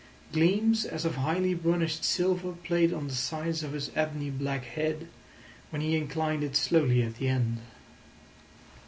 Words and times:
Gleams 0.33 0.83
as 0.83 1.05
of 1.05 1.17
highly 1.17 1.53
burnished 1.53 2.03
silver 2.03 2.53
played 2.53 2.91
on 2.91 3.07
the 3.07 3.13
sides 3.13 3.61
of 3.61 3.73
his 3.73 3.91
ebony 3.95 4.31
black 4.31 4.63
head 4.63 5.07
when 5.69 5.83
he 5.83 5.95
inclined 5.95 6.43
it 6.43 6.55
slowly 6.55 7.03
at 7.03 7.17
the 7.17 7.27
end. 7.27 7.59